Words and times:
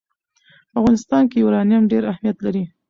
په 0.71 0.75
افغانستان 0.81 1.23
کې 1.29 1.37
یورانیم 1.43 1.83
ډېر 1.91 2.03
اهمیت 2.11 2.37
لري. 2.45 2.63